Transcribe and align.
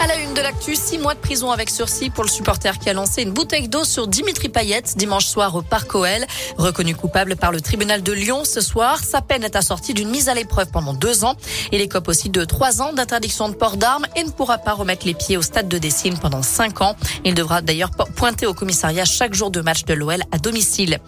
À 0.00 0.06
la 0.06 0.16
une 0.16 0.34
de 0.34 0.40
l'actu, 0.40 0.76
six 0.76 0.98
mois 0.98 1.14
de 1.14 1.20
prison 1.20 1.50
avec 1.50 1.70
sursis 1.70 2.10
pour 2.10 2.24
le 2.24 2.28
supporter 2.28 2.78
qui 2.78 2.90
a 2.90 2.92
lancé 2.92 3.22
une 3.22 3.30
bouteille 3.30 3.68
d'eau 3.68 3.84
sur 3.84 4.06
Dimitri 4.06 4.48
Payet 4.48 4.82
dimanche 4.96 5.26
soir 5.26 5.54
au 5.54 5.62
Parc 5.62 5.94
OL. 5.94 6.26
Reconnu 6.58 6.94
coupable 6.94 7.36
par 7.36 7.52
le 7.52 7.60
tribunal 7.60 8.02
de 8.02 8.12
Lyon 8.12 8.44
ce 8.44 8.60
soir, 8.60 8.98
sa 8.98 9.22
peine 9.22 9.44
est 9.44 9.56
assortie 9.56 9.94
d'une 9.94 10.10
mise 10.10 10.28
à 10.28 10.34
l'épreuve 10.34 10.70
pendant 10.70 10.92
deux 10.92 11.24
ans. 11.24 11.36
Il 11.72 11.80
écope 11.80 12.08
aussi 12.08 12.28
de 12.28 12.44
trois 12.44 12.82
ans 12.82 12.92
d'interdiction 12.92 13.48
de 13.48 13.54
port 13.54 13.76
d'armes 13.76 14.06
et 14.16 14.24
ne 14.24 14.30
pourra 14.30 14.58
pas 14.58 14.72
remettre 14.72 15.06
les 15.06 15.14
pieds 15.14 15.36
au 15.36 15.42
stade 15.42 15.68
de 15.68 15.78
Dessine 15.78 16.18
pendant 16.18 16.42
cinq 16.42 16.80
ans. 16.80 16.96
Il 17.24 17.34
devra 17.34 17.62
d'ailleurs 17.62 17.90
pointer 17.90 18.46
au 18.46 18.54
commissariat 18.54 19.04
chaque 19.04 19.34
jour 19.34 19.50
de 19.50 19.60
match 19.60 19.84
de 19.84 19.94
l'OL 19.94 20.22
à 20.32 20.38
domicile. 20.38 20.98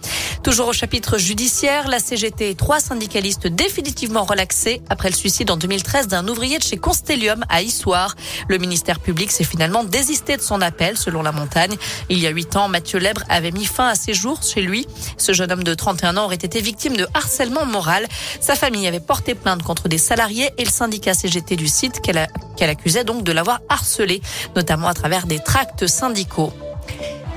Toujours 0.43 0.69
au 0.69 0.73
chapitre 0.73 1.17
judiciaire, 1.17 1.87
la 1.87 1.99
CGT 1.99 2.51
et 2.51 2.55
trois 2.55 2.79
syndicalistes 2.79 3.47
définitivement 3.47 4.23
relaxés 4.23 4.81
après 4.89 5.09
le 5.09 5.15
suicide 5.15 5.51
en 5.51 5.57
2013 5.57 6.07
d'un 6.07 6.27
ouvrier 6.27 6.57
de 6.57 6.63
chez 6.63 6.77
Constellium 6.77 7.43
à 7.49 7.61
Issoire. 7.61 8.15
Le 8.47 8.57
ministère 8.77 8.99
public 8.99 9.31
s'est 9.31 9.43
finalement 9.43 9.83
désisté 9.83 10.37
de 10.37 10.41
son 10.43 10.61
appel, 10.61 10.97
selon 10.97 11.23
la 11.23 11.31
montagne. 11.31 11.75
Il 12.09 12.19
y 12.19 12.27
a 12.27 12.29
huit 12.29 12.55
ans, 12.55 12.67
Mathieu 12.67 12.99
Lèbre 12.99 13.23
avait 13.27 13.49
mis 13.49 13.65
fin 13.65 13.87
à 13.87 13.95
ses 13.95 14.13
jours 14.13 14.43
chez 14.43 14.61
lui. 14.61 14.85
Ce 15.17 15.33
jeune 15.33 15.51
homme 15.51 15.63
de 15.63 15.73
31 15.73 16.15
ans 16.15 16.25
aurait 16.25 16.35
été 16.35 16.61
victime 16.61 16.95
de 16.95 17.07
harcèlement 17.15 17.65
moral. 17.65 18.05
Sa 18.39 18.53
famille 18.53 18.85
avait 18.87 18.99
porté 18.99 19.33
plainte 19.33 19.63
contre 19.63 19.87
des 19.87 19.97
salariés 19.97 20.51
et 20.59 20.63
le 20.63 20.69
syndicat 20.69 21.15
CGT 21.15 21.55
du 21.55 21.67
site 21.67 22.01
qu'elle 22.01 22.69
accusait 22.69 23.03
donc 23.03 23.23
de 23.23 23.31
l'avoir 23.31 23.61
harcelé, 23.67 24.21
notamment 24.55 24.89
à 24.89 24.93
travers 24.93 25.25
des 25.25 25.39
tracts 25.39 25.87
syndicaux. 25.87 26.53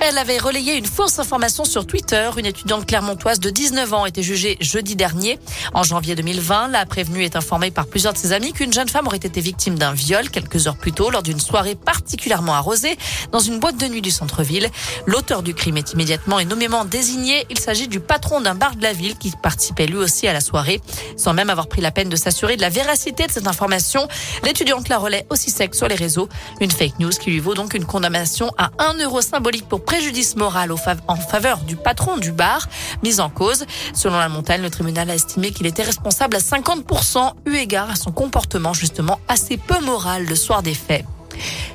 Elle 0.02 0.16
avait 0.16 0.38
relayé 0.38 0.77
une 0.77 0.86
fausse 0.86 1.18
information 1.18 1.64
sur 1.64 1.86
Twitter. 1.86 2.30
Une 2.38 2.46
étudiante 2.46 2.86
clermontoise 2.86 3.38
de 3.38 3.50
19 3.50 3.92
ans 3.92 4.06
était 4.06 4.23
jugée 4.23 4.56
jeudi 4.59 4.96
dernier. 4.96 5.38
En 5.74 5.82
janvier 5.82 6.14
2020, 6.14 6.68
la 6.68 6.86
prévenue 6.86 7.23
est 7.23 7.36
informée 7.36 7.70
par 7.70 7.86
plusieurs 7.86 8.14
de 8.14 8.18
ses 8.18 8.32
amis 8.32 8.54
qu'une 8.54 8.73
jeune 8.73 8.88
femme 8.88 9.06
aurait 9.06 9.18
été 9.18 9.42
victime 9.42 9.78
d'un 9.78 9.92
viol 9.92 10.30
quelques 10.30 10.66
heures 10.66 10.78
plus 10.78 10.92
tôt 10.92 11.10
lors 11.10 11.23
d'une 11.23 11.38
soirée 11.38 11.74
particulièrement 11.74 12.54
arrosée 12.54 12.96
dans 13.30 13.40
une 13.40 13.60
boîte 13.60 13.76
de 13.76 13.87
nuit 13.88 14.01
du 14.01 14.10
centre-ville. 14.10 14.71
L'auteur 15.04 15.43
du 15.43 15.52
crime 15.52 15.76
est 15.76 15.93
immédiatement 15.93 16.38
et 16.38 16.46
nommément 16.46 16.87
désigné. 16.87 17.45
Il 17.51 17.60
s'agit 17.60 17.87
du 17.87 18.01
patron 18.01 18.40
d'un 18.40 18.54
bar 18.54 18.76
de 18.76 18.82
la 18.82 18.95
ville 18.95 19.18
qui 19.18 19.30
participait 19.43 19.87
lui 19.87 19.98
aussi 19.98 20.26
à 20.26 20.32
la 20.32 20.40
soirée. 20.40 20.80
Sans 21.18 21.34
même 21.34 21.51
avoir 21.51 21.68
pris 21.68 21.82
la 21.82 21.90
peine 21.90 22.09
de 22.09 22.16
s'assurer 22.16 22.56
de 22.56 22.62
la 22.62 22.71
véracité 22.71 23.26
de 23.26 23.32
cette 23.32 23.46
information, 23.46 24.09
l'étudiante 24.45 24.88
la 24.88 24.96
relaie 24.96 25.26
aussi 25.28 25.51
sec 25.51 25.74
sur 25.74 25.88
les 25.88 25.95
réseaux. 25.95 26.30
Une 26.60 26.71
fake 26.71 26.98
news 27.01 27.10
qui 27.10 27.30
lui 27.30 27.40
vaut 27.40 27.54
donc 27.54 27.74
une 27.74 27.84
condamnation 27.84 28.51
à 28.56 28.71
1 28.78 28.95
euro 28.95 29.21
symbolique 29.21 29.68
pour 29.68 29.84
préjudice 29.91 30.37
moral 30.37 30.71
en 31.09 31.16
faveur 31.16 31.59
du 31.63 31.74
patron 31.74 32.16
du 32.16 32.30
bar, 32.30 32.69
mis 33.02 33.19
en 33.19 33.29
cause. 33.29 33.65
Selon 33.93 34.21
la 34.21 34.29
montagne, 34.29 34.63
le 34.63 34.71
tribunal 34.71 35.10
a 35.10 35.16
estimé 35.16 35.51
qu'il 35.51 35.66
était 35.66 35.83
responsable 35.83 36.37
à 36.37 36.38
50% 36.38 37.33
eu 37.46 37.57
égard 37.57 37.91
à 37.91 37.96
son 37.96 38.13
comportement 38.13 38.73
justement 38.73 39.18
assez 39.27 39.57
peu 39.57 39.80
moral 39.80 40.27
le 40.27 40.37
soir 40.37 40.63
des 40.63 40.74
faits. 40.74 41.05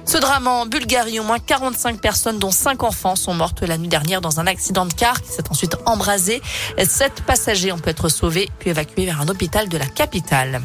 Ce 0.06 0.18
drame 0.18 0.48
en 0.48 0.66
Bulgarie, 0.66 1.20
au 1.20 1.24
moins 1.24 1.40
45 1.40 2.00
personnes, 2.00 2.40
dont 2.40 2.52
5 2.52 2.84
enfants, 2.84 3.18
sont 3.18 3.34
mortes 3.34 3.64
la 3.64 3.78
nuit 3.78 3.90
dernière 3.90 4.22
dans 4.22 4.40
un 4.40 4.48
accident 4.48 4.86
de 4.86 4.94
car 4.94 5.22
qui 5.22 5.34
s'est 5.34 5.50
ensuite 5.50 5.76
embrasé. 5.86 6.42
Sept 6.82 7.22
passagers 7.28 7.74
ont 7.74 7.80
pu 7.80 7.90
être 7.90 8.08
sauvés 8.08 8.50
puis 8.60 8.70
évacués 8.70 9.08
vers 9.08 9.20
un 9.20 9.28
hôpital 9.28 9.68
de 9.68 9.78
la 9.78 9.88
capitale. 9.88 10.62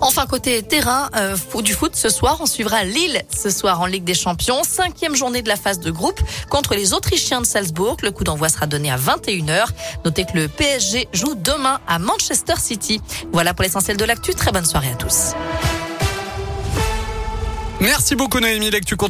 Enfin, 0.00 0.26
côté 0.26 0.62
terrain 0.62 1.10
euh, 1.16 1.36
du 1.62 1.72
foot, 1.72 1.96
ce 1.96 2.08
soir, 2.08 2.38
on 2.40 2.46
suivra 2.46 2.84
Lille 2.84 3.22
ce 3.34 3.50
soir 3.50 3.80
en 3.80 3.86
Ligue 3.86 4.04
des 4.04 4.14
Champions. 4.14 4.62
Cinquième 4.62 5.16
journée 5.16 5.42
de 5.42 5.48
la 5.48 5.56
phase 5.56 5.80
de 5.80 5.90
groupe 5.90 6.20
contre 6.48 6.74
les 6.74 6.92
Autrichiens 6.94 7.40
de 7.40 7.46
Salzbourg. 7.46 7.96
Le 8.02 8.10
coup 8.10 8.24
d'envoi 8.24 8.48
sera 8.48 8.66
donné 8.66 8.90
à 8.90 8.96
21h. 8.96 9.66
Notez 10.04 10.24
que 10.24 10.36
le 10.36 10.48
PSG 10.48 11.08
joue 11.12 11.34
demain 11.34 11.80
à 11.88 11.98
Manchester 11.98 12.54
City. 12.58 13.00
Voilà 13.32 13.54
pour 13.54 13.64
l'essentiel 13.64 13.96
de 13.96 14.04
l'actu. 14.04 14.34
Très 14.34 14.52
bonne 14.52 14.64
soirée 14.64 14.90
à 14.90 14.94
tous. 14.94 15.34
Merci 17.80 18.16
beaucoup 18.16 18.40
Noémie. 18.40 18.70